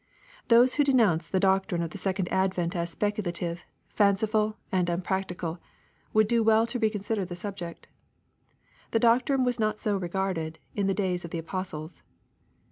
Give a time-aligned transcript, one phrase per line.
[0.47, 5.59] Those who denounce the doctrine of the second advent as speculative, fanciful, and unpractical,
[6.11, 7.87] would do well to reconsider the subject.
[8.89, 12.01] The doctrine was not so re garded in the days of the apostles.